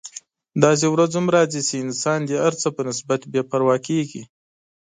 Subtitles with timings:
[0.63, 4.21] داسې ورځ هم راځي چې انسان د هر څه په نسبت بې پروا کیږي.